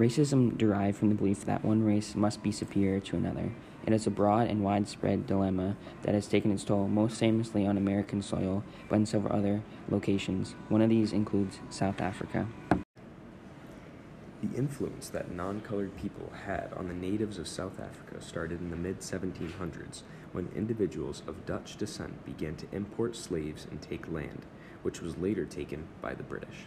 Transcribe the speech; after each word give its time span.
Racism 0.00 0.56
derived 0.56 0.96
from 0.96 1.10
the 1.10 1.14
belief 1.14 1.44
that 1.44 1.62
one 1.62 1.84
race 1.84 2.14
must 2.14 2.42
be 2.42 2.50
superior 2.50 3.00
to 3.00 3.16
another. 3.16 3.52
It 3.84 3.92
is 3.92 4.06
a 4.06 4.10
broad 4.10 4.48
and 4.48 4.64
widespread 4.64 5.26
dilemma 5.26 5.76
that 6.04 6.14
has 6.14 6.26
taken 6.26 6.50
its 6.50 6.64
toll 6.64 6.88
most 6.88 7.18
famously 7.18 7.66
on 7.66 7.76
American 7.76 8.22
soil, 8.22 8.64
but 8.88 8.96
in 8.96 9.04
several 9.04 9.36
other 9.36 9.62
locations. 9.90 10.54
One 10.70 10.80
of 10.80 10.88
these 10.88 11.12
includes 11.12 11.58
South 11.68 12.00
Africa. 12.00 12.46
The 12.70 14.56
influence 14.56 15.10
that 15.10 15.32
non 15.32 15.60
colored 15.60 15.94
people 15.98 16.32
had 16.46 16.72
on 16.78 16.88
the 16.88 16.94
natives 16.94 17.36
of 17.36 17.46
South 17.46 17.78
Africa 17.78 18.24
started 18.24 18.62
in 18.62 18.70
the 18.70 18.76
mid 18.76 19.00
1700s 19.00 20.00
when 20.32 20.48
individuals 20.56 21.22
of 21.26 21.44
Dutch 21.44 21.76
descent 21.76 22.24
began 22.24 22.56
to 22.56 22.66
import 22.72 23.16
slaves 23.16 23.66
and 23.70 23.82
take 23.82 24.10
land, 24.10 24.46
which 24.80 25.02
was 25.02 25.18
later 25.18 25.44
taken 25.44 25.88
by 26.00 26.14
the 26.14 26.22
British. 26.22 26.64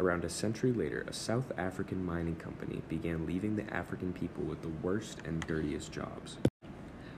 Around 0.00 0.24
a 0.24 0.30
century 0.30 0.72
later, 0.72 1.04
a 1.06 1.12
South 1.12 1.52
African 1.58 2.02
mining 2.02 2.36
company 2.36 2.80
began 2.88 3.26
leaving 3.26 3.56
the 3.56 3.70
African 3.70 4.14
people 4.14 4.42
with 4.44 4.62
the 4.62 4.70
worst 4.82 5.18
and 5.26 5.46
dirtiest 5.46 5.92
jobs. 5.92 6.38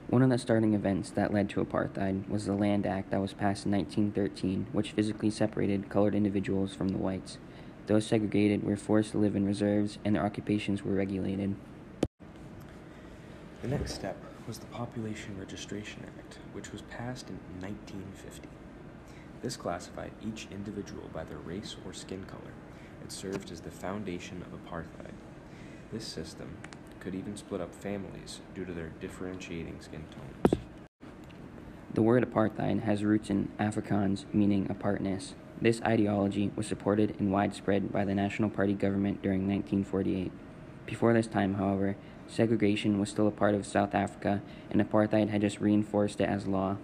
One 0.09 0.21
of 0.21 0.29
the 0.29 0.37
starting 0.37 0.73
events 0.73 1.09
that 1.11 1.33
led 1.33 1.49
to 1.51 1.63
apartheid 1.63 2.27
was 2.27 2.45
the 2.45 2.51
Land 2.51 2.85
Act 2.85 3.09
that 3.11 3.21
was 3.21 3.31
passed 3.31 3.65
in 3.65 3.71
1913, 3.71 4.67
which 4.73 4.91
physically 4.91 5.29
separated 5.29 5.87
colored 5.87 6.13
individuals 6.13 6.75
from 6.75 6.89
the 6.89 6.97
whites. 6.97 7.37
Those 7.87 8.05
segregated 8.05 8.65
were 8.65 8.75
forced 8.75 9.11
to 9.11 9.17
live 9.17 9.37
in 9.37 9.45
reserves, 9.45 9.97
and 10.03 10.13
their 10.13 10.25
occupations 10.25 10.83
were 10.83 10.93
regulated. 10.93 11.55
The 13.61 13.69
next 13.69 13.93
step 13.93 14.17
was 14.45 14.57
the 14.57 14.65
Population 14.65 15.37
Registration 15.39 16.03
Act, 16.19 16.39
which 16.51 16.73
was 16.73 16.81
passed 16.81 17.29
in 17.29 17.39
1950. 17.61 18.49
This 19.41 19.55
classified 19.55 20.11
each 20.25 20.49
individual 20.51 21.09
by 21.13 21.23
their 21.23 21.37
race 21.37 21.77
or 21.85 21.93
skin 21.93 22.25
color. 22.25 22.51
Served 23.13 23.51
as 23.51 23.61
the 23.61 23.69
foundation 23.69 24.41
of 24.41 24.59
apartheid. 24.59 25.13
This 25.93 26.03
system 26.03 26.57
could 26.99 27.13
even 27.13 27.37
split 27.37 27.61
up 27.61 27.73
families 27.73 28.41
due 28.55 28.65
to 28.65 28.73
their 28.73 28.89
differentiating 28.99 29.79
skin 29.81 30.03
tones. 30.09 30.59
The 31.93 32.01
word 32.01 32.27
apartheid 32.27 32.81
has 32.83 33.03
roots 33.03 33.29
in 33.29 33.49
Afrikaans 33.59 34.25
meaning 34.33 34.65
apartness. 34.69 35.35
This 35.61 35.79
ideology 35.83 36.51
was 36.55 36.65
supported 36.65 37.15
and 37.19 37.31
widespread 37.31 37.93
by 37.93 38.03
the 38.03 38.15
National 38.15 38.49
Party 38.49 38.73
government 38.73 39.21
during 39.21 39.41
1948. 39.41 40.31
Before 40.87 41.13
this 41.13 41.27
time, 41.27 41.53
however, 41.53 41.95
segregation 42.27 42.99
was 42.99 43.09
still 43.09 43.27
a 43.27 43.31
part 43.31 43.53
of 43.53 43.67
South 43.67 43.93
Africa 43.93 44.41
and 44.71 44.81
apartheid 44.81 45.29
had 45.29 45.41
just 45.41 45.61
reinforced 45.61 46.19
it 46.19 46.27
as 46.27 46.47
law. 46.47 46.77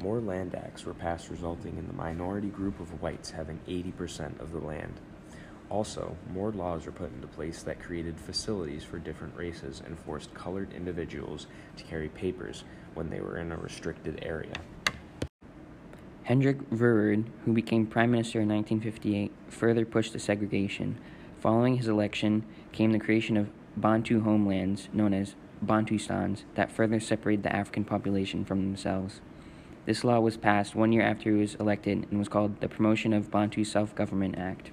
More 0.00 0.20
land 0.20 0.54
acts 0.54 0.84
were 0.84 0.94
passed, 0.94 1.28
resulting 1.28 1.76
in 1.76 1.88
the 1.88 1.92
minority 1.92 2.48
group 2.48 2.78
of 2.78 3.02
whites 3.02 3.30
having 3.30 3.58
80% 3.66 4.40
of 4.40 4.52
the 4.52 4.60
land. 4.60 5.00
Also, 5.70 6.16
more 6.32 6.52
laws 6.52 6.86
were 6.86 6.92
put 6.92 7.12
into 7.12 7.26
place 7.26 7.62
that 7.62 7.82
created 7.82 8.18
facilities 8.18 8.84
for 8.84 8.98
different 8.98 9.36
races 9.36 9.82
and 9.84 9.98
forced 9.98 10.32
colored 10.34 10.72
individuals 10.72 11.46
to 11.76 11.84
carry 11.84 12.08
papers 12.08 12.64
when 12.94 13.10
they 13.10 13.20
were 13.20 13.38
in 13.38 13.52
a 13.52 13.56
restricted 13.56 14.20
area. 14.22 14.54
Hendrik 16.22 16.70
Verwoerd, 16.70 17.24
who 17.44 17.52
became 17.52 17.86
prime 17.86 18.10
minister 18.10 18.40
in 18.40 18.48
1958, 18.48 19.32
further 19.48 19.84
pushed 19.84 20.12
the 20.12 20.18
segregation. 20.18 20.98
Following 21.40 21.76
his 21.76 21.88
election 21.88 22.44
came 22.70 22.92
the 22.92 22.98
creation 22.98 23.36
of 23.36 23.50
Bantu 23.76 24.20
homelands, 24.22 24.88
known 24.92 25.12
as 25.12 25.34
Bantustans, 25.64 26.44
that 26.54 26.70
further 26.70 27.00
separated 27.00 27.42
the 27.42 27.54
African 27.54 27.84
population 27.84 28.44
from 28.44 28.60
themselves. 28.60 29.20
This 29.88 30.04
law 30.04 30.20
was 30.20 30.36
passed 30.36 30.74
one 30.74 30.92
year 30.92 31.00
after 31.00 31.30
he 31.32 31.40
was 31.40 31.54
elected 31.54 32.08
and 32.10 32.18
was 32.18 32.28
called 32.28 32.60
the 32.60 32.68
Promotion 32.68 33.14
of 33.14 33.30
Bantu 33.30 33.64
Self 33.64 33.94
Government 33.94 34.36
Act. 34.36 34.70